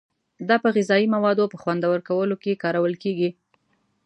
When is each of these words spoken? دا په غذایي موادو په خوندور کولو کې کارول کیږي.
دا 0.47 0.55
په 0.63 0.69
غذایي 0.75 1.07
موادو 1.15 1.51
په 1.53 1.57
خوندور 1.61 1.97
کولو 2.09 2.35
کې 2.43 2.59
کارول 2.63 2.93
کیږي. 3.03 3.29